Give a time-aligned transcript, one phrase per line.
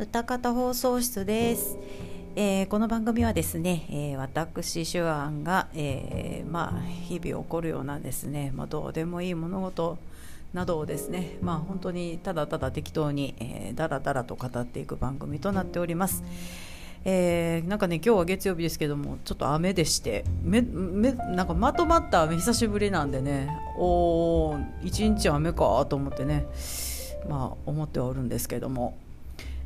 [0.00, 1.76] 歌方放送室です、
[2.34, 9.98] えーこの番組はですね、えー私手腕が、えーまあ、日々起こるようなですね、まあ、どうでもいい物事
[10.54, 16.24] などをですね、まあ、本当にただただ適当に、えーだらだらと語っていく番組となっております。
[17.04, 26.46] えーなんかね今日は月曜日ですけどもちょっと雨でしてめめなんかまとまった雨久しぶりなんでねおー一日雨かと思ってね
[27.28, 28.96] まあ思ってはおるんですけども、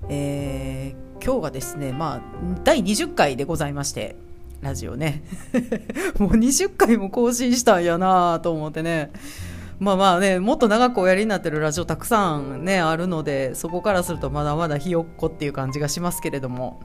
[0.09, 2.21] えー今日がですねまあ
[2.65, 4.17] 第20回でございまして
[4.61, 5.23] ラジオね。
[6.19, 9.11] もう20回も更新したんやなと思ってね。
[9.79, 16.81] まあまあねもっと長くおやりになってるラジオたくさんねあるのでそこからするとまだまだひよっこっていう感じがしますけれども。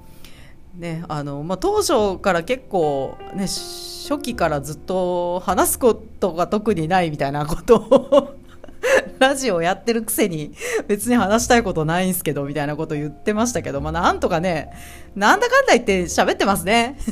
[0.76, 8.38] ねあのまあ、当初から結構、ね、初期からずっと話すことが特にないみたいなことを
[9.20, 10.54] ラジオやってるくせに
[10.88, 14.71] 別に話したいことないんすけどみたいなこと言ってましたけど、まあ、なんとかね
[15.16, 16.98] なんだかんだ言って喋ってますね。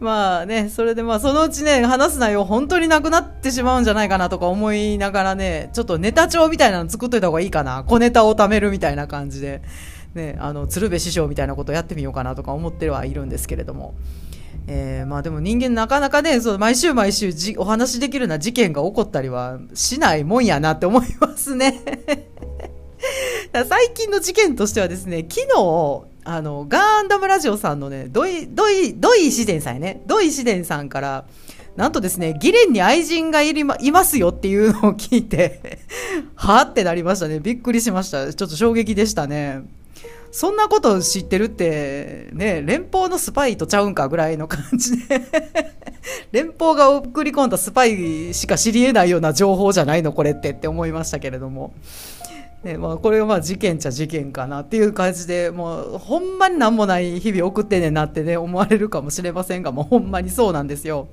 [0.00, 7.84] まあね、それでまあそのうちね、話す内容本当になくなってしまうんじゃないかなとか思いながらね、ちょっとネタ帳みたいなの作っといた方がいいかな。
[7.84, 9.62] 小ネタを貯めるみたいな感じで、
[10.14, 13.94] ね、あの、鶴瓶師匠みたいなことやってみようかなとか思ってはいるんですけれども。
[14.66, 21.80] えーまあでも人間なかなかね、そう毎週毎週じお話しできるような事件が起こったりはしないもんやなって思いますね。
[23.68, 31.24] 最近の事件としてはですね、昨日、あの、ガンダムラジオさんのね、ドイ、ドイ、ドイシデンさんやね、ドイシデンさんから、
[31.76, 35.80] なんとですね、ギレンに愛人がいりまいますよっていうのを聞いて、
[36.36, 37.40] はってなりましたね。
[37.40, 38.32] びっくりしました。
[38.32, 39.62] ちょっと衝撃でしたね。
[40.32, 45.20] そんなこと知ってるって、ね、連邦のスパイとちゃうんかぐらいの感じで、
[46.30, 51.72] 連邦が送り込んだスパイしか知り得ないような情報じゃないの、これってって思いましたけれども。
[52.62, 61.08] ねまあ、これはまあ事件っちゃ事件かなっていう感じで、もうほんまになんもない日々送ってねんなってね、思われるかもしれませんが、もうほんまにそうなんですよ。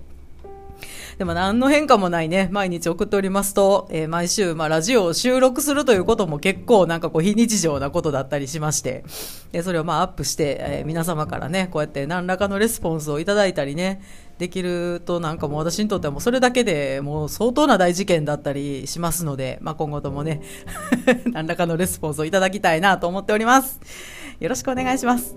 [1.18, 9.04] でも何の変化もないね、毎日送っておりますと、えー毎週、まあ、ラジオを収録するということも結構なんかこう非日常なことだったりしまして、
[9.52, 14.02] でそれをまあアップして、えー皆様からね、こうやって何らかのレスポンスをいただいたりね、
[14.38, 20.42] できるとなんかもう私にとってはもうそれだけでもう相当な大事件だったりしますので、まあ、今後ともね、
[21.34, 23.80] 何らかのレスポンスをいただきたいなと思っております。
[24.40, 25.36] よろしくお願いします。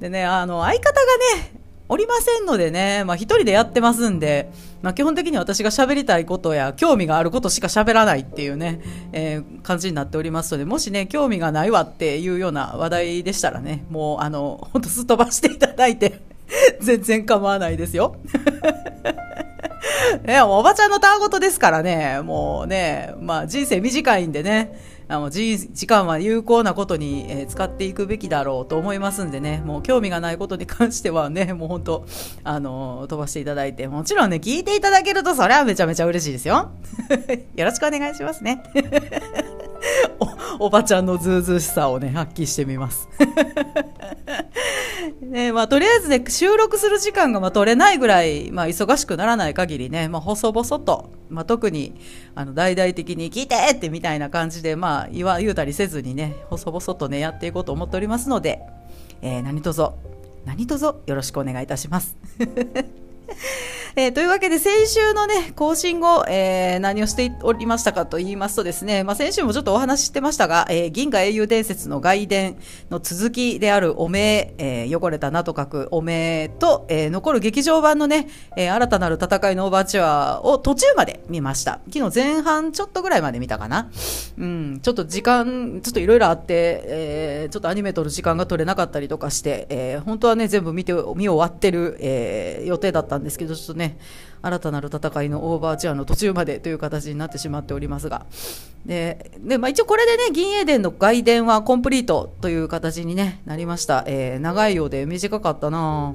[0.00, 1.00] でね、あの、相方が
[1.38, 4.50] ね、おりませんのでね、まあ一人でやってますんで、
[4.80, 8.80] まあ基本的に私が喋りたいことや興味があることしか喋らないっていうね、
[9.12, 16.20] えー感じになっておりますので、もしね、興味がないわっていうような話題でしたらね、もうあの、ほんとすっ飛ばしていただいて、
[16.80, 18.16] 全然構わないですよ。
[20.24, 24.78] ね、おばちゃんのたわごとですからね、もうね、まあ人生短いんでね、
[25.14, 32.06] あのじ時間は有効なことに、えー使っていくべきだろうと思いますんでね、もう興味がないことに関してはね、 もう本当、
[32.42, 36.70] あの飛ばしていただいて、もちろんね、聞いていただけるとそれはめちゃめちゃ嬉しいですよ。
[37.54, 38.62] よろしくお願いしますね。
[40.58, 43.08] おばちゃんのずうずしさをね、発揮してみます。
[45.20, 51.94] ねまあ、とりあえずね、収録する時間がまあ取れないぐらい、まあ、忙しくならない限りね、まあ、細々と、まあ、特に、
[52.34, 58.60] あの、大々的に聞いてってみたいな感じで、まあ、言わ、言うたりせずにね、細々とね、やっていこうと思っておりますので、
[59.22, 59.88] えー何卒、
[60.44, 62.16] 何卒よろしくお願いいたします。
[63.96, 72.56] えーというわけで先週のね、更新後、えー何をしておりましたかと言いますとですね、まあ、先週もちょっとお話ししてましたが、えー銀河英雄伝説の外伝
[72.90, 81.78] の続きであるおめえー汚れたなと書くおめと、えー残る劇場版のね、えー新たなる戦いのオーバーチュアを途中まで見ました。
[81.92, 83.92] 昨日前半ちょっとぐらいまで見たかな。
[84.36, 93.83] うん、ちょっと時間、ちょっといろいろあって、えーちょっとアニメ撮る時間が取れなかったりとかして、えー本当はね、全部見て、見終わってる、えー予定だったんですけど、ちょっとね、
[94.42, 98.26] 新たなる戦いのオーバーチュアの途中までという形になってしまっておりますが。
[98.84, 104.04] で、でまあ、一応これでね、銀英伝の外伝はコンプリートという形に、ね、なりました。
[104.06, 106.14] えー長いようで短かったな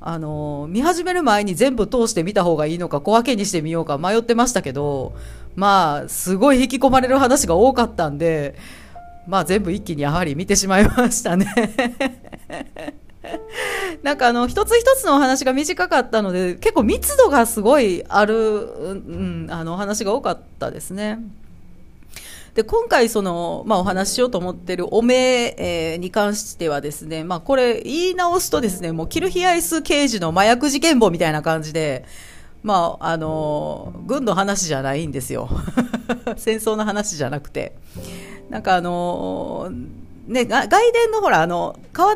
[0.00, 5.16] あの見始める前に全部通して見た方がいいのか小分けにしてみようか迷ってましたけど
[5.56, 8.54] まあすごい引き込まれる話が多かったんで
[9.26, 11.46] まあ全部一気にやはり見てしまいましたね
[14.02, 21.18] なんかあの一つ一つのお話が短かったので結構密度がすごいある、うん、あのお話が多かったですね。
[22.54, 32.06] で今回その、まあ、お話ししようと思っているおめえーに関してはですね、まあ、これ言い直すとですねもうキルヒアイス刑事の麻薬事件簿みたいな感じで、
[32.62, 35.50] まああの軍の話じゃないんですよ
[36.38, 37.74] 戦争の話じゃなくて
[38.48, 42.14] なんかあのーね、外伝のほら、あの、川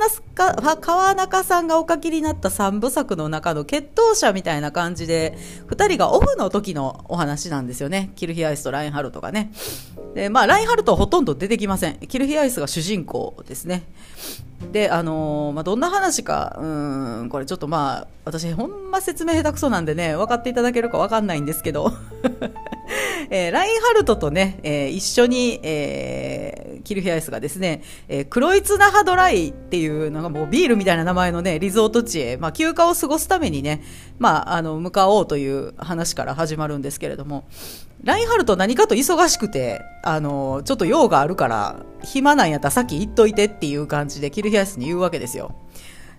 [1.14, 8.10] 中さんがお書きになった三部作の中の決闘者みたいな感じで、二人がオフの時のお話なんですよね。
[8.16, 9.52] キルヒアイスとラインハルトがね。
[10.14, 11.98] で、まあ、ラインハルトはほとんど出てきません。
[11.98, 13.84] キルヒアイスが主人公ですね。
[14.72, 16.66] で、あのー、まあ、どんな話か、う
[17.24, 21.92] ん、これちょっとまあ、私ほんま説明下手くそなんでね、分かっていただけるか分かんないんですけど、
[23.30, 33.82] えー、ラインハルトとね、えー、一緒に、えー、キルヒアイスがですね、えー、クロイツナハドライっていうのがもうビールみたいな名前のね、リゾート地へ、まあ、休暇を過ごすためにね、
[34.18, 37.44] まあ、あの、向かおうという話から始まるんですけれども、
[38.02, 45.54] ラインハルト何かと忙しくて、あの、ちょっと用があるから、暇なんやったらさっき言っといてっていう感じでキルヒアイスに言うわけですよ。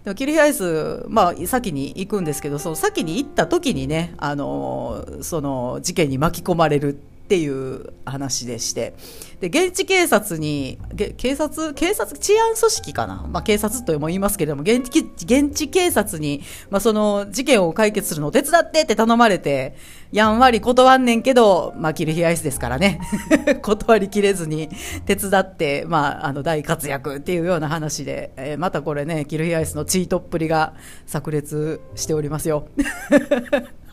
[0.04, 7.00] でもキリアイス、まあ、先に行くんですけど、その先に行った時にね、あの、その事件に巻き込まれる
[7.32, 8.94] っていう話でして、
[9.40, 10.78] で、現地警察に、
[11.16, 13.26] 警察、警察、治安組織かな？
[13.32, 19.78] まあ、警察とも言いますけれども、現地、現地警察に、まあ、その事件を解決するのを手伝ってって頼まれて、
[20.12, 23.00] やんわり断んねんけど、まあ、キルヒアイスですからね。
[23.64, 24.68] 断りきれずに
[25.06, 30.74] 手伝って、まあ、あの、大活躍っていうような話で、えー、またこれね、キルヒアイスのチートっぷりが
[31.08, 32.68] 炸裂しておりますよ。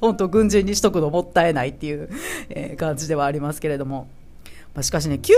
[0.01, 2.09] 本当軍人にしとくのもったいないっていう、
[2.51, 4.09] えー、感じではありますけれども。
[4.75, 5.35] まあ、しかしね、休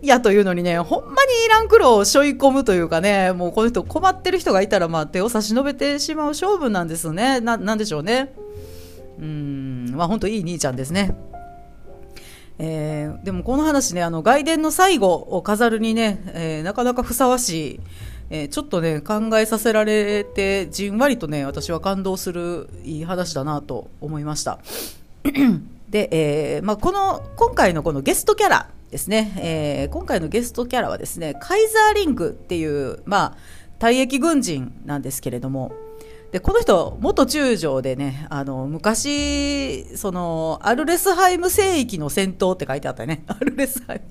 [0.00, 1.16] 暇やというのにね、ほんまに
[1.46, 7.40] イランクロを背負い込むというかね、もうこの人困ってる人がいたら、まあ手を差し伸べてしまう勝負なんですね。
[7.40, 8.32] な、なんでしょうね。
[9.18, 11.16] うん、まあ本当いい兄ちゃんですね。
[12.58, 17.80] えー、でもこの話ね、あの外伝の最後を飾るにね、えー、なかなかふさわしい、
[18.30, 24.58] えー、ちょっとね、考えさせられて、じんわりとね、私は感動するいい話だなと思いました。
[25.88, 33.36] で、えー、まあ、この、今回のこのゲストキャラですね、えー、今回のゲストキャラはですね、カイザーリングっていう、まあ、
[33.78, 35.72] 退役軍人なんですけれども、
[36.36, 44.02] でこの人、元中将でね、あの昔、そのアルレスハイム星域の戦闘って書いてあったね、 アルレスハイ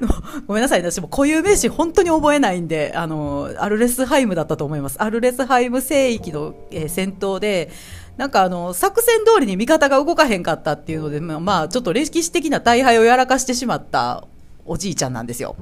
[0.00, 0.08] ム。
[0.48, 7.68] ごめんなさい、私も固有名詞、本当に覚えないんであの、アルレスハイムだったと思います、アルレスハイム星域の、えー、戦闘で、
[8.16, 14.26] なんかあの作戦通りに味方が動かへんかったっていうので、まあ、ちょっと歴史的な大敗をやらかしてしまった
[14.64, 15.56] おじいちゃんなんですよ。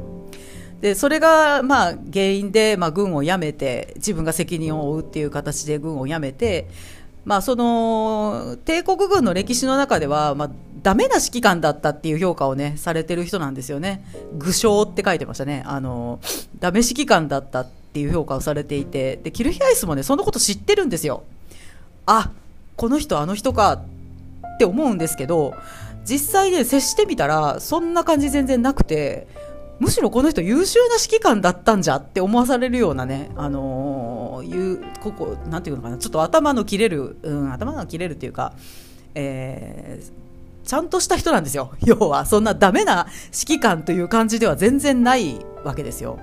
[0.80, 6.69] でそれがまあ原因で、まあ、軍を辞めて自分が責任を負うっていう形で軍を辞めて、
[7.25, 10.50] まあ、その帝国軍の歴史の中では、まあ、
[10.82, 14.04] ダメな指揮官だったっていう評価をねされてる人なんですよね。
[14.38, 15.64] 愚将って書いてましたね。
[15.66, 16.20] あの
[16.60, 21.24] ダメ指揮官だったっていう評価をされていてでキルヒアイスもねそのこと知ってるんですよ。
[22.06, 22.31] あ
[22.76, 23.72] この人あの人か
[24.54, 25.54] って思うんですけど
[26.04, 29.26] 実際ね接してみたらそんな感じ全然なくて
[29.78, 38.54] むしろこの人優秀な指揮官だったんじゃって思わされるようなね、あの、いう、ここ、なんていうのかな、ちょっと頭の切れる、うん、頭が切れるっていうか、
[39.14, 41.72] えー、ちゃんとした人なんですよ。
[41.84, 46.19] 要は、そんなダメな指揮官という感じでは全然ないわけですよ。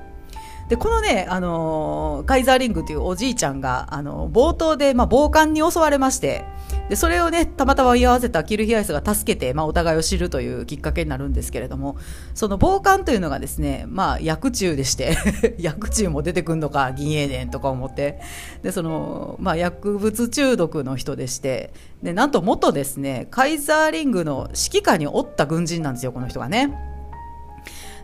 [0.68, 6.44] で、このね、あの、カイザーリングというおじいちゃんが、あの、冒頭で、まあ、暴漢に襲われまして、
[6.90, 11.98] で、それをね、たまたま居合わせたキルヒアイスが助けて、まあ、お互いを知るというきっかけになるんですけれども、
[12.36, 15.18] その暴漢というのがですね、まあ、薬中でして
[15.58, 18.20] 薬中も出てくんのか、銀英伝とか思って、
[18.62, 21.74] で、その、まあ、薬物中毒の人でして、
[22.04, 26.72] で、なんと元ですね、カイザーリングの指揮下におった軍人なんですよ、この人がね。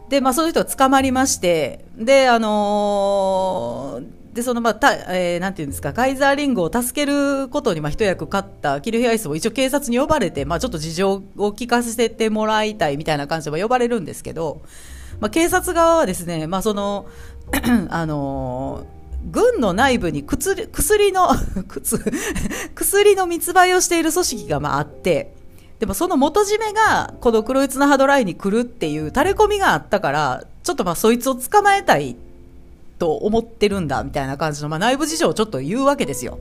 [0.10, 14.62] で、まあ、その人は捕まりまして、で、あのー、で、その、まあ、た、えー、なんていうんですか、カイザーリングを助けることに、まあ、一役買ったキルヒアイスも一応警察に呼ばれて、まあ、ちょっと事情を聞かせてもらいたいみたいな感じで呼ばれるんですけど、
[15.20, 17.08] まあ、警察側はですね、まあ、その、
[17.90, 21.30] あのー、軍の内部に薬薬の
[22.74, 25.36] 薬の密売をしている組織がまああって、
[25.80, 32.16] でもその元締めがこの黒い綱ハドラインに来るっていう垂れ込みがあったから、ちょっとまあそいつを捕まえたい
[33.02, 36.38] と思ってるんだみたいな感じの、まあ、内部事情をちょっと言うわけですよ。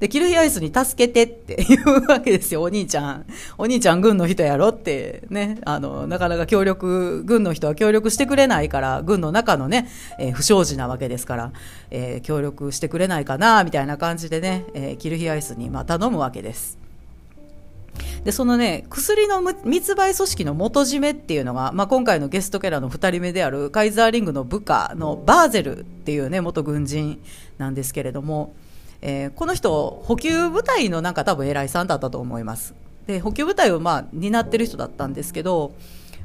[0.00, 3.26] で、キルヒアイスに助けてって 言うわけですよ、お兄ちゃん。
[3.58, 11.52] お兄ちゃん軍の人やろってね、あの、なかなか協力、軍の人は協力してくれないから、軍の中のね、えー、不祥事なわけですから、
[11.90, 16.83] えー、協力してくれないかな、みたいな感じでね、えー、キルヒアイスにまあ頼むわけです。
[18.24, 27.22] でそのね薬の密売組織の元締めっていうのが、まあ、今回のゲストキャラの2人目であるカイザーリングの部下のバーゼルっていうね元軍人
[27.58, 28.54] なんですけれども、
[29.02, 32.74] えー、この人補給部隊のなんか多分偉いさんだったと思います。
[33.06, 35.74] で補給部隊をまあ担ってる人だったんですけど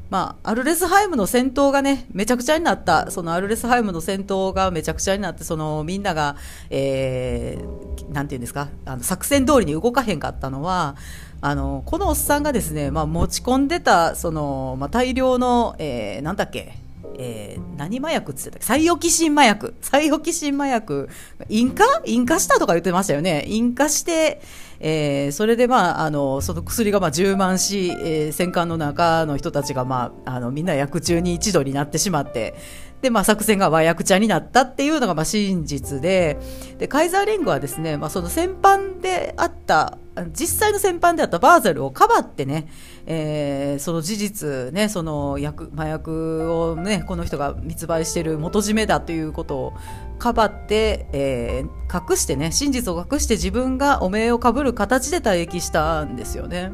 [0.09, 6.35] まあ、アルレスハイムの戦闘がね、めちゃくちゃになった、そのアルレスハイムの戦闘がめちゃくちゃになって、そのみんなが、
[6.69, 10.95] えー、なんていうんですか、あの作戦通りに動かへんかったのは、
[11.41, 16.73] あの、このおっさんがですね、まあ、持ち込んでた、その、まあ、大量の、えー、なんだっけ、
[17.17, 19.75] えー、何麻薬って言ってたサイオキシン麻薬。
[19.81, 21.09] サイオキシン麻薬。
[21.49, 23.45] 引火引火したとか言ってましたよね。
[23.47, 24.41] 引火して、
[24.79, 32.55] えー、それでまあ、あの、その薬がまあ充満し、えー、戦艦の中の人たちがまあ、あの、みんな薬中に一度になってしまって、
[33.01, 36.37] で、まあ、作戦が和訳者になったっていうのがまあ真実で、
[36.77, 39.97] で、カイザーリングはですね、まあ、その戦犯であった、
[40.33, 42.67] 実際の戦犯であったバーゼルをかばってね、
[43.05, 49.73] えー、その事実ね、その薬、麻薬をね、この人が密売してる元締めだということを
[50.17, 56.71] かばって、えー、隠してね、真実を隠して自分が汚名をかぶる形で退役したんですよね。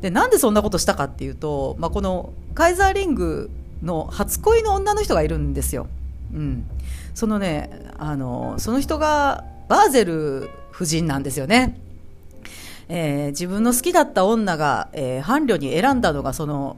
[0.00, 3.50] で、なんでそんなことしたかっていうと、まあ、このカイザーリング
[3.82, 5.88] の初恋の女の人がいるんですよ。
[6.32, 6.66] うん。
[7.14, 11.78] そのね、あの、その人がバーゼル夫人なんですよね。
[12.92, 16.76] えー、自分の好きだった女が、えー、伴侶に選んだのがその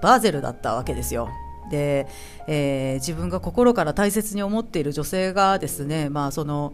[0.00, 1.28] バーゼルだったわけですよ。
[1.70, 2.06] で、
[2.46, 6.72] えー、自分が心から大切に思っている女性がですね、まあその、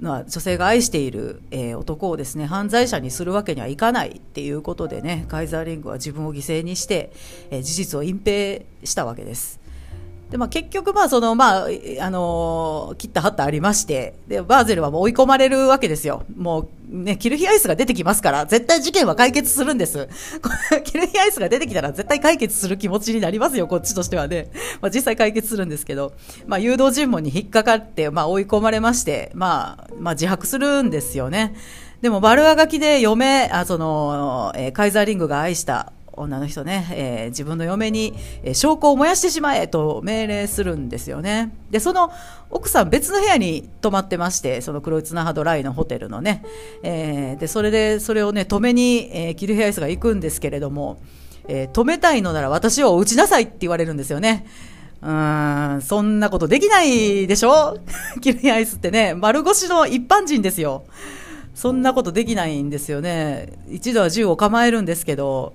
[0.00, 7.12] まあ、女性が愛している、えー、男をですね犯罪者にするわけにはいかないっていうことでねカイザーリングは自分を犠牲にして、
[7.50, 9.61] えー、事実を隠蔽したわけです。
[10.32, 11.68] で、まあ、結局、まあ、その、まあ、
[12.00, 16.24] あの、切ったはったありまして、で、バーゼルはもう追い込まれるわけですよ。
[16.34, 20.08] もう、ね、キルヒアイスが出てきますから、絶対事件は解決するんです。
[20.84, 24.50] キルヒアイスが出てきたら絶対解決する気持ちになりますよ、こっちとしてはね。
[24.80, 26.14] まあ、実際解決するんですけど、
[26.46, 31.54] まあ、誘導尋問に引っかかって、まあ、追い込まれまして、まあ、まあ、自白するんですよね。
[32.00, 41.54] でも、バルアガキで嫁、あ、その、えー、カイザーリングが愛した女の人ね、えー、自分の嫁に、えー、証拠を燃やしてしまえと命令するんですよね。
[41.70, 42.10] で、その
[42.50, 46.44] 奥さん別の部屋に泊まってまして、その黒い綱ハドライのホテルのね、
[46.82, 51.00] えー、で、それで、それをね、止めに、えー、キルヘアイスが行くんですけれども、
[51.48, 54.46] えー、止めたいのなら私を撃ちなさいって言われるんですよね。
[55.02, 57.78] うーん、そんなことできないでしょ？
[58.20, 60.84] キルヘアイスってね、丸腰の一般人ですよ。
[61.54, 63.52] そんなことできないんですよね。
[63.68, 65.54] 一度は銃を構えるんですけど、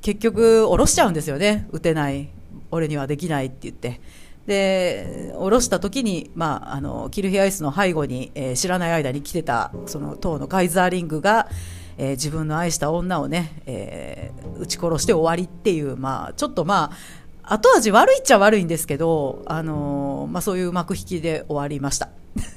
[0.00, 1.68] 結局下ろしちゃうんですよね。
[1.70, 2.28] 打てない。
[2.70, 4.00] 俺にはできないって言って。
[4.46, 11.50] で下ろした時に、まあ、あのキルヒアイスの背後に、えー、知らない間に来てたその党のカイザーリングが、
[11.98, 16.96] えー、自分の愛した女をね、えー、撃ち殺して終わりっていう、まあ、ちょっとまあ
[17.42, 22.10] 後味悪いっちゃ悪いんですけど、あのまあ、そういう幕引きで終わりました。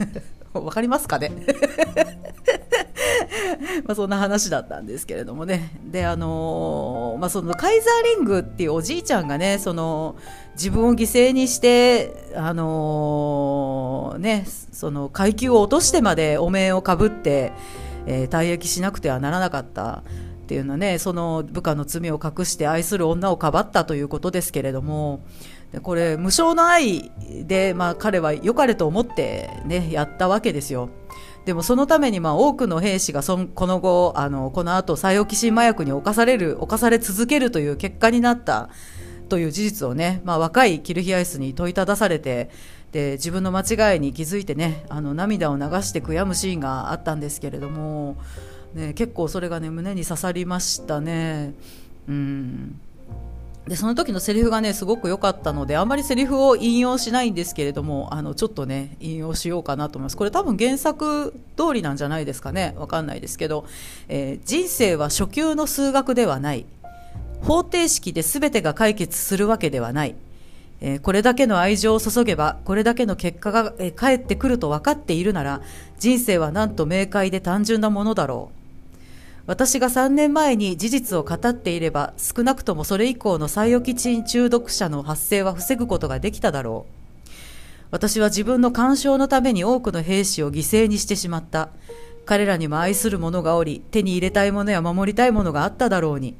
[0.54, 1.32] わかりますかね？
[3.86, 5.72] まあそんな話だったんですけれどもね。
[5.84, 10.16] で、あのー、まあそのカイザーリングっていうおじいちゃんがね、その
[10.56, 17.54] 自分を犠牲にして、あのー、ね、その階級を落としてまでお面をかぶって、
[18.06, 20.04] えー、退役しなくてはならなかった。
[20.42, 25.24] っていうのね、その部下の罪を隠して愛する女をかばったということですけれども、
[25.82, 27.10] これ無償の愛
[27.46, 30.90] で、まあ、彼は良かれと思って、ね、やったわけですよ。
[31.46, 38.70] でもそのためにまあ多くの兵士がそんこの後あのこの後サイオキシン麻薬に侵される侵され続けるという結果になった
[39.28, 42.50] という事実をね、まあ、若いキルヒアイスに問いただされて
[42.92, 48.18] で自分の間違いに気づいてねあの涙を流して悔やむシーンがあったんですけれども、
[48.74, 51.54] ね、結構それがね胸に刺さりましたね。
[52.10, 52.82] うん
[53.68, 60.18] でその時のセリフがねすごく良かったのであんまりセリフを引用しないんですけれどもあのちょっとね引用しようかなと思います。
[60.18, 62.74] これ多分原作通りなんじゃないですかね。
[62.78, 63.66] わかんないですけど、
[64.08, 66.66] えー、人生は初級の数学ではない。
[67.42, 70.16] 方程式で全てが解決するわけではない、
[70.80, 75.62] えー、これだけの愛情を注げばこれだけの結果が、えー、返ってくると分かっているなら
[75.98, 78.61] 人生はなんと明快で単純なものだろう。
[79.48, 87.02] 私が3年前に事実を語っていれば少なくともそれ以降のサイオキチン中毒者の発生は防ぐことができただろう。
[87.90, 91.70] 私は自分の干渉のために多くの兵士を犠牲にしてしまった。
[92.26, 96.36] 彼らにも愛する者がおり手に入れたいものや守りたいものがあっただろうに。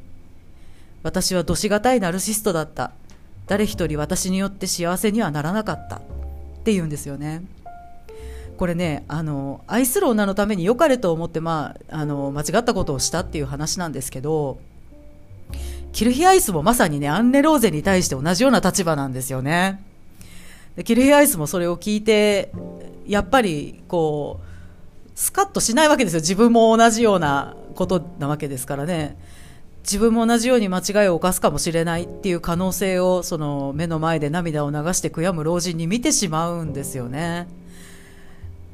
[1.04, 2.92] 私はどしがたいナルシストだった。
[3.48, 5.98] 誰一人私によって幸せにはならなかった。
[5.98, 6.02] っ
[6.64, 7.44] て言うんですよね。
[8.62, 14.60] これねあの愛する女のために良かれと思って、まあ、あの間違ったことをしたっていう話なんですけど
[15.94, 19.84] キルヒアイスもまさにねアンネローゼに対して同じような立場なんですよね。
[20.76, 22.52] でキルヒアイスもそれを聞いて
[23.08, 26.20] やっぱりこうスカッとしないわけですよ。
[26.20, 29.18] 自分も同じようなことなわけですからね。
[29.82, 37.48] 自分も同じように間違いを犯すかもしれないっていう可能性をその目の前で涙を流して悔やむ老人に見てしまうんですよね。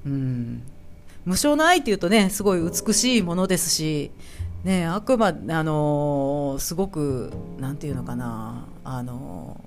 [0.06, 0.64] うん、
[1.26, 4.12] 無償の愛っていうとねすごい美しいものですし、
[4.64, 9.60] ね、あくまあのー、すごくなんていうのかなあの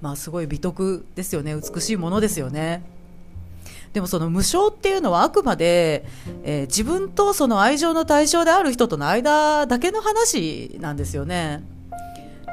[0.00, 2.82] ー、まあすごい美徳ですよね美しいものですよね。
[3.92, 6.04] でもその無償っていうのはあくまで、
[6.44, 11.62] えー、自分とその愛情の対象である人との間だけの話なんですよね。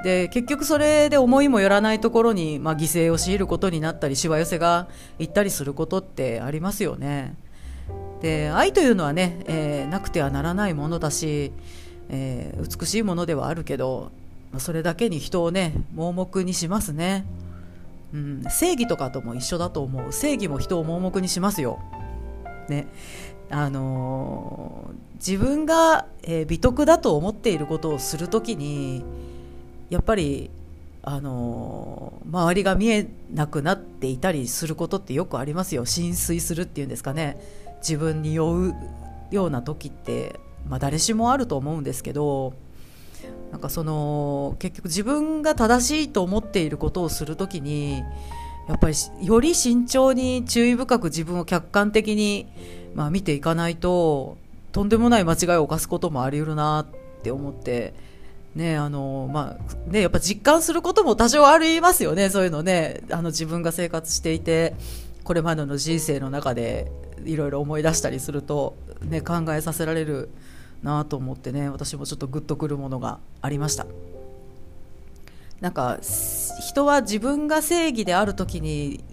[0.07, 4.87] で結局それで思いもよらないところに、まあ、犠牲を強いることになったりしわ寄せが
[5.19, 7.35] 行ったりすることってありますよね。
[8.21, 11.51] で愛というのはね、えー、なくてはならないものだし、
[12.07, 14.13] えー、美しいものではあるけど
[14.59, 17.25] それだけに人をね盲目にしますね。
[18.13, 21.79] うん、正義とかとも一緒だと思う正義も人を盲目にしますよ。
[22.69, 22.87] ね
[23.49, 29.03] あのー、自分が、え、美徳だと思っていることをするときに
[29.89, 30.49] やっぱり、
[31.03, 35.85] あの、周りが見えなくなっていたりすることってよくありますよ。
[35.85, 37.39] 浸水するっていうんですかね。
[37.79, 38.75] 自分に酔う
[39.31, 42.53] ような時って、まあ、誰しもあると思うんですけど
[43.51, 48.03] なんかその結局自分が正しいと思っていることをするときに
[48.67, 52.47] やっぱりより慎重に注意深く自分を客観的に、
[52.93, 54.37] まあ、見ていかないと
[54.73, 56.87] とんでもない間違いを犯すこともあり得るなっ
[57.23, 57.93] て思って
[58.55, 63.01] ねあのまあね、やっぱ実感することも多少ありますよね、そういうのね。
[63.11, 64.75] あの自分が生活していて
[65.23, 66.91] これまでの人生の中で
[67.25, 70.29] いろいろ思い出したりすると、ね、考えさせられる
[70.83, 73.85] なと思ってね私もちょっとグッとくるものがありました。
[75.59, 75.97] なんか
[76.61, 79.03] 人は自分が正義である時に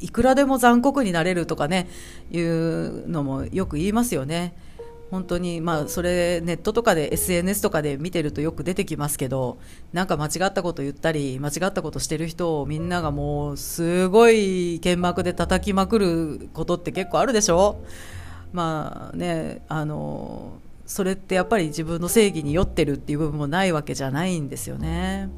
[0.00, 1.88] いくらでも残酷になれるとかね
[2.32, 4.52] いうのもよく言いますよね。
[5.12, 9.58] 本当にまあそれネットとかで SNS とかで見てるとよく出てきますけど
[9.92, 17.76] なんか間違ったこと言ったり間違ったことしてる人をみんながもうすごい剣幕で叩きまくることって結構あるでしょ？
[18.54, 20.54] まあねあの
[20.86, 25.28] それってやっぱり自分の正義に酔ってるっていう部分もないわけじゃないんですよね。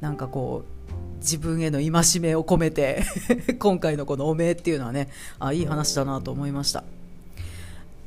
[0.00, 3.02] なんかこう自分への戒めを込めて
[3.60, 6.84] 今回のこのおめっていうのはねあいい話だなと思いました。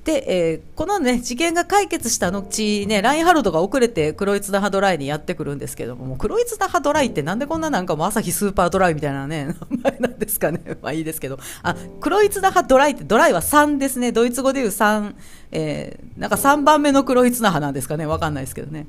[0.04, 10.60] で、えー、このね、事件が解決した後ね、ラインハルドが遅れてクロイツダハドライにやってくるんですけども、もクロイツダハドライってなんでこんななんかもう朝日スーパードライみたいなね、名前なんですかね。
[10.82, 11.38] まあいいですけど。
[11.62, 14.12] あ、クロイツダハドライって、ドライは3ですね。
[14.12, 15.14] ドイツ語でいう3、
[15.52, 18.08] えー、なんか3番目のクロイツナハなんですかね。
[18.08, 18.88] わかんないですけどね。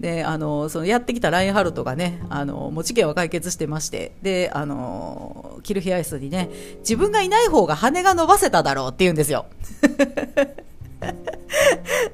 [0.00, 9.46] であのそのやってきたラインハルトがねあのもう事件は解決してましてであのキルヒアイスにね自分がいない方が羽が伸ばせただろうって言うんですよ。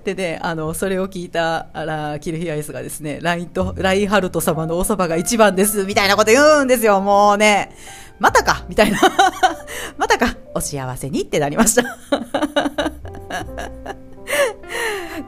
[0.04, 7.74] でね、あの、それを聞いた、あら、キルヒアイスがですね、ラインと、ラインハルト様のおそばが一番です、みたいなこと言うんですよ、もうね。
[8.18, 8.98] またかみたいな。
[9.98, 11.82] またかお幸せにってなりました。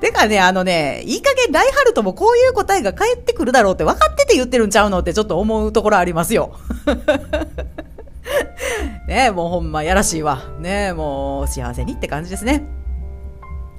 [0.01, 6.59] てかね、あのね、いい加減ライハルトもこういう答えが返ってくるだろうって分かってて言ってるんちゃうのってちょっと思うところありますよ。
[9.09, 10.43] ねもうほんまやらしいわ。
[10.59, 12.67] ねもう幸せにって感じですね。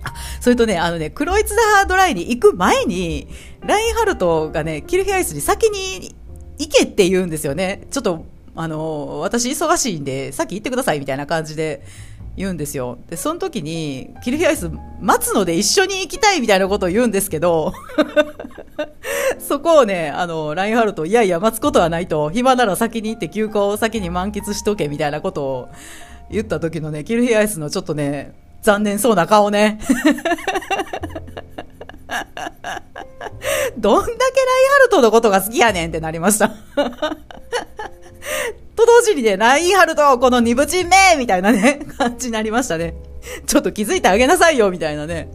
[0.04, 3.28] あ、それとね、あのね、クロイツダードライに行く前に、
[3.62, 6.16] ラインハルトがね、キルヒアイスに先に
[6.58, 7.88] 行けって言うんですよね。
[7.92, 8.26] ちょっと、
[8.56, 11.82] あの、私忙しいんで、先行ってくださいみたいな感じで
[12.38, 13.00] 言うんですよ。
[13.10, 14.70] で、その時に、キルヒアイス
[15.02, 17.74] 待つので一緒に行きたいみたいなことを言うんですけど、
[19.40, 25.70] そこをね、あの、ラインハルト、いやいや、待つことはないと、暇なら先に行って休暇を先に満喫しとけみたいなことを
[26.30, 29.80] 言った時のね、キルヒアイスのちょっとね、残念そうな顔ね。
[33.80, 36.52] どんだけラインハルトのことが好きやねんってなりました。
[38.78, 42.94] と同時にね、ラインハルト、この二部人目みたいなね、 感じになりましたね。
[43.48, 45.30] ちょっと気づいてあげなさいよ、みたいなね。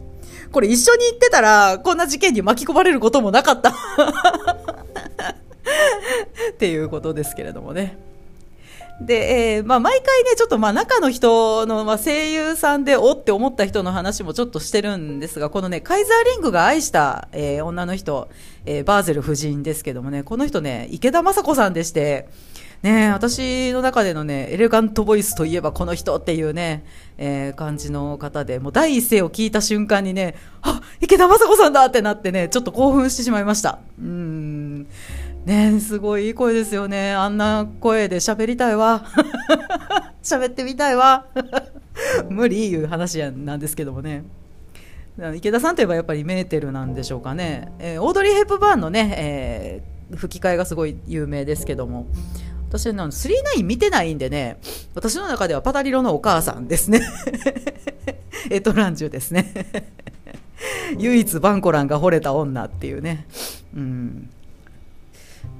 [0.51, 3.71] これ一緒に行ってたら、こんな事件に巻き込まれることもなかった。
[6.51, 7.97] っていうことですけれどもね。
[9.01, 18.29] で、えー、まあ、毎回ね、ちょっとまあ中の人の、まあ、声優さんでおって思った人の話もちょっとしてるんですが、このね、カイザーリングが愛した、えー、女の人、
[18.65, 22.29] えー、バーゼル夫人ですけどもね、この人ね、池田雅子さんでして、
[22.83, 26.85] ね私の中でのね、エレガントボイスといえばこの人っていうね、
[27.17, 33.79] えー、感じの方で、もう第一声を聞いた瞬間にね、あ池田雅子さんだってなってね、ちょっと興奮してしまいました。
[33.99, 34.87] うん。
[35.45, 37.13] ねすごいいい声ですよね。
[37.13, 39.05] あんな声で喋りたいわ。
[40.21, 41.25] 喋ってみたいわ。
[42.29, 44.23] 無理いう話なんですけどもね。
[45.35, 52.07] 池田さんといえばやっぱりメーテルなんでしょうかね、えー、オードリー・ヘップバーンのね、えー、吹き替えがすごい有名ですけども
[52.73, 54.57] 私は39見てないんでね
[54.95, 57.01] 私の中ではパタリロのお母さんですね。
[58.49, 59.53] エトランジュですね。
[60.97, 63.27] 唯一バンコランが惚れた女っていうね。
[63.75, 64.29] うん。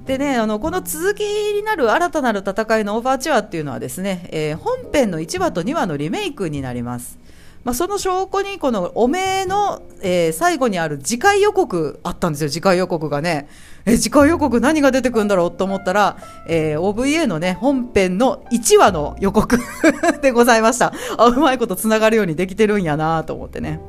[0.06, 7.18] でね、あのこの続きになる新たなる戦いのオーバーチュアっていうのはですね、えー、本編の1話と2話のリメイクになります。
[7.64, 13.48] まあ、その証拠にこのおめえの、えー、最後にある次回予告あったんですよ次回予告がね。
[13.86, 16.16] え次回予告何が出てくるんだろうと思ったら、
[16.48, 19.58] えー、OVA のね本編の1話の予告
[20.22, 20.92] でございました。
[21.18, 23.80] あうまいことつながるようにできてるんやなと思ってね。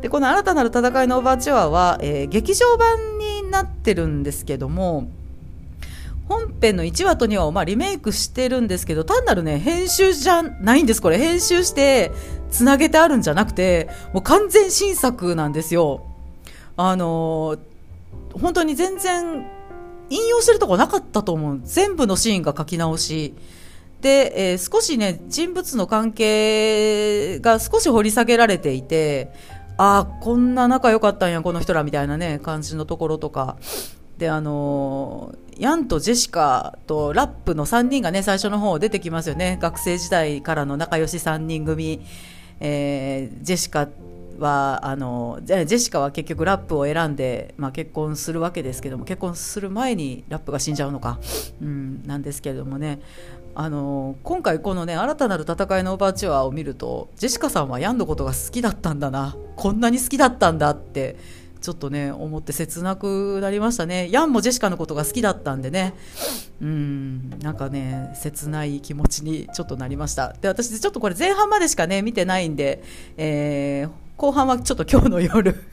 [0.00, 5.08] でこの新たなる戦いのオーバーチュアは、えー、劇場版になってるんですけども
[6.32, 11.18] 本編の1話と2話をまあリメイクしてるんですけど単なるね編集じゃないんですこれ。
[11.18, 12.10] 編集して
[12.50, 16.06] つなげてあるんじゃなくてもう完全新作なんですよ。
[16.76, 19.46] あのー、本当に全然
[20.08, 21.60] 引用してるとこなかったと思う。
[21.64, 23.34] 全部のシーンが書き直し。
[24.00, 29.32] で、えー、少しね人物の関係が少し掘り下げられていて
[29.76, 33.56] ああこんな仲良かったんやこの人らみたいなね感じのところとか。
[34.22, 39.58] であのヤンとジェシカとラップの3人がね最初の方出てきますよね。
[39.60, 42.00] 学生時代からの仲良し3人組、
[42.60, 43.88] えー、ジェシカ
[44.38, 51.18] はあのジェシカは結局ラップを選んで、まあ、結婚するわけですけども結婚する前にラップが死んじゃうのか、
[51.60, 53.00] うん、なんですけれどもね。
[53.54, 59.36] あの今回このね新たなる戦いのオーバーチュアを見るとジェシカさんはヤンのことが好きだったんだな。
[59.56, 61.16] こんなに好きだったんだって
[61.62, 64.08] ちょっとね思って切なくなりましたね。
[64.10, 65.94] ヤンもジェシカのことが好きだったんでね。
[66.60, 70.34] うんなんかね切ない気持ちにちょっとなりました。
[70.40, 72.82] で私ちょっとこれ前半までしかね見てないんで、
[73.16, 75.71] えー、後半はちょっと今日の夜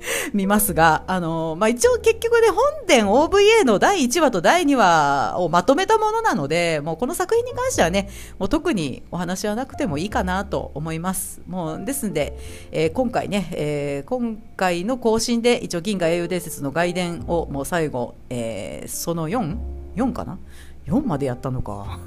[0.32, 11.40] 見ますが、あのまあ、一応結局ね、本殿 OVA の第1話と第2話をまとめたものなので、もうこの作品に関してはね、もう特にお話はなくてもいいかなと思います。
[11.46, 12.36] もうですんで、
[12.72, 20.38] えー、今回ね、えー、今回の更新で一応銀河英雄伝説の外伝をもう最後、えー、その 4?4 4かな？
[20.86, 21.98] 4までやったのか。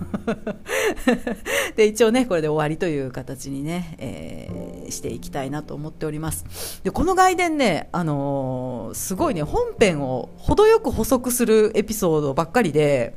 [1.76, 6.82] で一応ねこれで終わりという形にね、えー、していきたいなと思っております。
[6.84, 13.16] でこの外伝ね、あのー、すごいね本編を程よく補足するエピソードばっかりで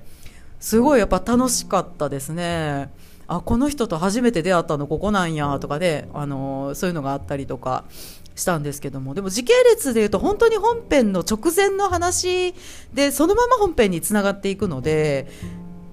[0.59, 2.91] すごいやっぱ楽しかったですね。
[3.29, 7.85] あこの人と初めて出会ったのここなんやとかで、あのー、そういうのがあったりとか。
[8.35, 12.55] したんですけどもでも時系列でいうと本当に本編の直前の話
[12.95, 15.29] でそのまま本編につながっていくので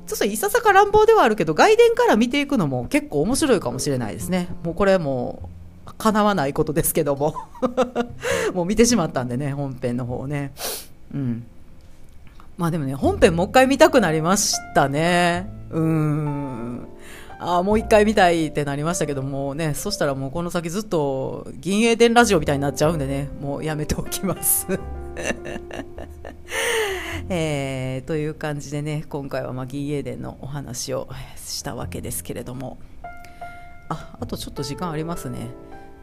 [0.08, 4.47] ちょっといささか乱暴ではあるけど外伝から見ていくのも結構面白いかもしれないですね。
[4.63, 5.49] もうこれも
[5.86, 7.36] う叶わないことですけども。
[8.56, 10.52] もう見てしまったんでね本編の方をね。
[11.13, 11.45] うん。
[12.58, 15.47] まあでもね本編もう一回見たくなりましたね。
[15.69, 16.88] うん。
[17.39, 24.67] あもう一回見たいってなりましたけどもねそしたらもうこの先ずっと銀英伝ラジオみたいになっちゃうんでねもうやめておきます。
[27.32, 32.78] えー、という感じでね今回はま銀英伝のお話をしたわけですけれども。
[33.89, 35.47] ああとちょっと時間ありますね。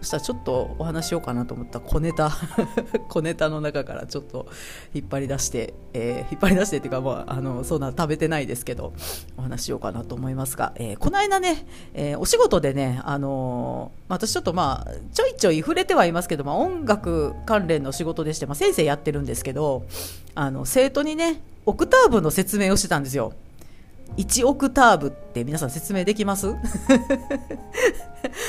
[0.01, 1.81] そしたらちょっとお話しようかなと思った。
[1.81, 2.31] 小ネタ。
[3.09, 4.47] 小ネタの中からちょっと
[4.95, 8.93] 引っ張り出して、えー、引っ張り出してっていうか、まあ、あのそんな食べてないですけど
[9.37, 19.85] お話しようかなと思いますが、えー、この間ね、えー、お仕事でね、あの私ちょっとまあちょいちょい触れてはいますけど、まあ、音楽関連の仕事でして、まあ、先生やってるんですけど
[20.35, 23.33] あの生徒にねオクターブの説明をしてたんですよ。
[24.17, 26.55] 1オクターブって皆さん説明できます？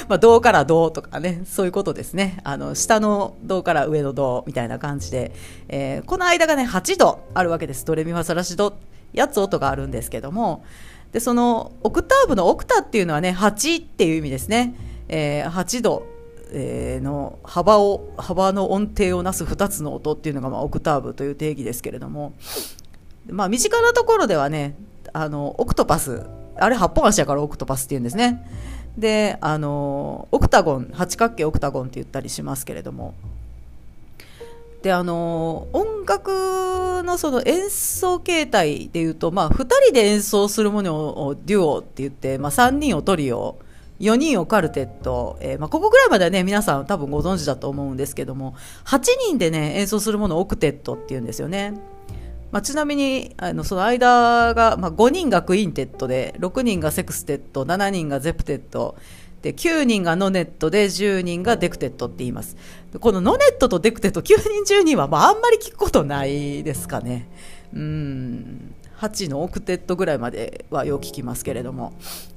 [0.07, 2.37] まあ、銅から銅とかね、そういうことですね。
[2.43, 5.31] あの、下の銅から上の銅みたいな感じで、
[5.67, 7.85] えー、この間がね、8度あるわけです。
[7.85, 8.77] ドレミファソラシド、
[9.13, 10.63] 8つ音があるんですけども、
[11.11, 14.75] で、その、オクターブのオクタっていうのはね、8っていう意味ですね。
[15.09, 16.17] えー、8度。
[16.49, 22.35] えー、の幅を幅の音程をなす2つの音っていうのが、まあ、オクターブという定義ですけれども、
[23.29, 24.77] まあ、身近なところではね
[25.13, 26.25] あのオクトパス。
[26.59, 28.43] あれ8本足やからオクトパスっていうんですね。
[28.97, 33.13] であのオクタゴン八角形オクタゴンって言ったりしますけれども。
[34.81, 43.57] であの音楽のその演奏形態でいうと、まあ、2人で演奏するものをデュオって言って、まあ、3人をトリオ
[43.99, 51.73] 4人をカルテット、えー、まあ、ここぐらいまではね皆さん多分ご存知だと思うんですけども8人でね演奏するものをオクテットっていうんですよね。
[52.51, 58.95] まあ、ちなみにあのその間が、まあ、5人がクインテットで6人がセクステット7人がセプテット
[59.41, 62.57] で、9人がノネットで10人がデクテットって言います。
[62.99, 64.23] このノネットとデクテット9
[64.65, 67.29] 人10人は、まあ、あんまり聞くことないですかね。
[67.73, 68.73] うん。
[68.99, 71.93] 8のオクテットぐらいまではよく聞きますけれども。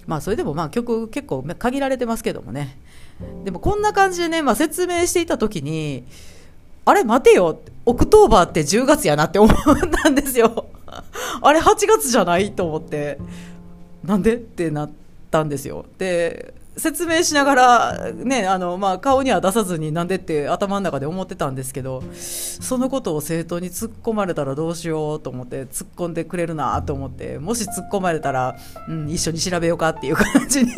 [0.06, 2.78] まあ、それでもまあ曲結構限られてますけどもね。
[3.44, 6.04] でもこんな感じでね、まあ、説明していた時に、
[6.90, 9.56] あれ待てよ、 October って10月やなって思っ
[10.02, 10.66] たんですよ。
[11.40, 13.18] あれ8月じゃないと思って、
[14.04, 14.34] なんで？
[14.34, 14.90] ってなっ
[15.30, 15.84] たんですよ。
[15.98, 28.56] で、説明しながら、ね、あの、まあ、顔には出さずになんでって頭の中で思ってたんですけど、そのことを生徒に突っ込まれたらどうしようと思って、突っ込んでくれるなと思って、もし突っ込まれたら、
[28.88, 30.72] うん、一緒に調べようかっていう感じに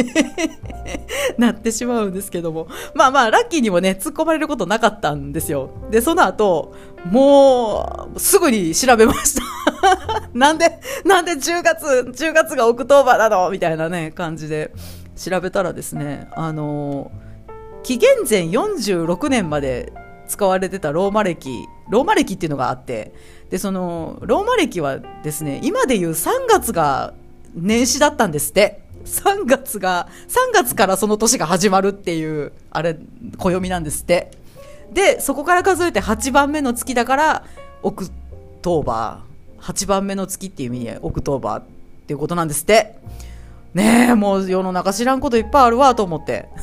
[1.38, 2.68] なってしまうんですけども。
[2.94, 5.70] まあまあ、ラッキーにもね、突っ込まれることなかったんですよ。
[5.90, 6.74] で、その後、
[7.04, 9.42] もう、すぐに調べました
[10.34, 13.50] なんで、なんで10月、10月が October なの？
[13.50, 14.72] みたいなね、感じで。
[15.22, 17.12] 調べたらですねあの
[17.82, 19.92] 紀元前46年まで
[20.26, 23.12] 使われてたローマ暦ローマ暦っていうのがあって
[23.50, 27.14] でそのローマ暦はですね今でいう3月が
[27.54, 28.80] 年始だったんですって。
[29.04, 32.96] 3月が3月からその年が始まるっていうあれ
[33.36, 34.30] 暦なんですって。
[34.92, 37.44] でそこから数えて8番目の月だから
[37.82, 39.32] October。
[39.62, 41.64] 8番目の月っていう意味で October っ
[42.06, 42.96] ていうことなんですって。
[43.74, 46.48] ねえ、もう世の中知らんこといっぱいあるわと思って。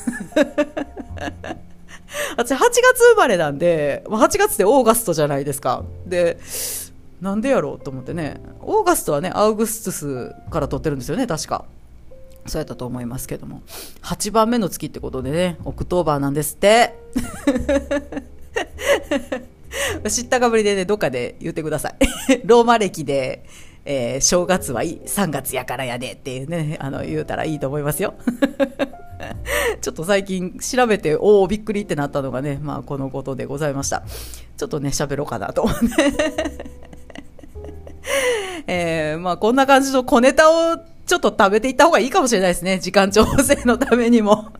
[2.37, 5.83] 私8月生まれなんで、8月って August じゃないですか。
[6.05, 6.37] で、
[7.21, 8.41] なんでやろうと思ってね。
[8.61, 11.65] August はね、アウグストゥスから取ってるんですよね、確か。
[12.45, 13.61] そうやったと思いますけども。
[14.03, 16.97] 8番目の月ってことでね、 October なんですって。
[20.09, 21.95] 知ったかぶりでね、どっかで言ってください。
[22.45, 23.45] ローマ暦で、
[23.85, 28.13] えー、正月はいい3月やからやでっていうね、あの、言うたらいいと思いますよ。
[29.81, 34.03] ちょっと最近調べて、おお、びっくりってなったのがね、まあ、このことでございました。
[34.57, 35.67] ちょっとね、喋ろうかなと。
[38.67, 42.79] えー、まあ、こんな感じの小ネタをちょっと食べていった方がいいかもしれないですね。
[42.79, 44.51] 時間調整のためにも。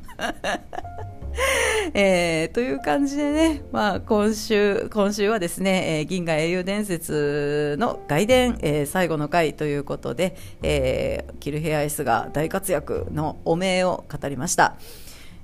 [1.93, 14.77] えー、という感じでね、まあ、今週、今週はですね、えー、銀河英雄伝説の外伝、えー、最後の回ということで、えー、キルヘアイスが大活躍の汚名を語りました。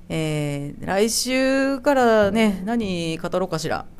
[0.08, 3.86] えー、来週からね、何語ろうかしら。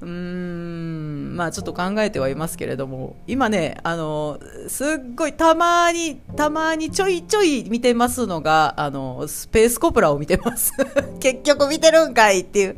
[0.00, 10.72] うーん、まあちょっと考えてはいますけれども、今ね、あの、すっごいたまに、たまにちょいちょい見てますのが、あの、スペースコプラを見てます。
[11.18, 12.76] 結局見てるんかいっていう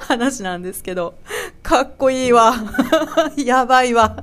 [0.00, 1.14] 話なんですけど、
[1.62, 2.54] かっこいいわ。
[3.36, 4.22] やばいわ。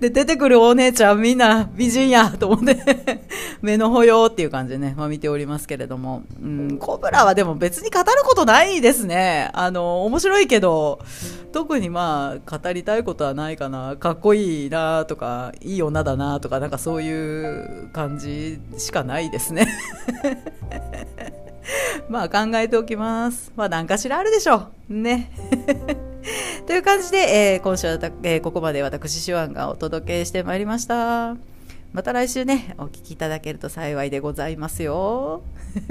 [0.00, 3.22] で、出てくるお姉ちゃんみんな美人やと思って
[3.62, 9.50] 目の保養っていう感じでね、まあ見ておりますけれども、うん、コブラはでも別に語ることないですね。
[9.52, 11.00] あの、面白いけど、
[11.52, 13.96] 特にまあ、語りたいことはないかな。
[13.96, 19.68] かっこいいなとか、いい女だなとか、なんかそういう感じしかないですね
[22.08, 23.52] まあ考えておきます。
[23.56, 24.94] まあ何かしらあるでしょう。
[24.94, 25.30] ね。
[26.66, 27.18] という感じで、
[27.54, 31.36] えー、今週は、えー、ここまで私、手腕がお届けしてまいりました。
[31.92, 35.42] また来週ね、お聞きいただけると幸いでございますよ。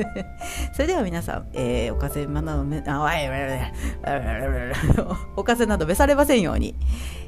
[0.73, 3.27] それでは皆さん、えー、お風邪などめ、あ、わい、
[5.35, 6.73] お風邪など召されませんように、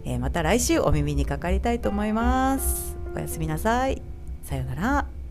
[0.05, 2.97] えー、また来週お耳にかかりたいと思います。
[3.15, 4.01] おやすみなさい。
[4.43, 5.22] さようなら。